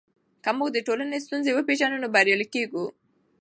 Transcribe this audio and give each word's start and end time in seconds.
که 0.43 0.49
موږ 0.57 0.69
د 0.73 0.79
ټولنې 0.87 1.17
ستونزې 1.25 1.51
وپېژنو 1.53 2.01
نو 2.03 2.07
بریالي 2.15 2.47
کیږو. 2.53 2.85